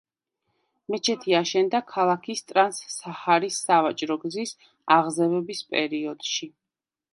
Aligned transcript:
მეჩეთი 0.93 1.35
აშენდა 1.39 1.81
ქალაქის 1.91 2.41
ტრანს-საჰარის 2.53 3.59
სავაჭრო 3.67 4.19
გზის 4.25 4.57
აღზევების 4.99 5.65
პერიოდში. 5.75 6.53